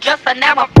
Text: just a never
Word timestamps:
just 0.00 0.26
a 0.26 0.34
never 0.34 0.75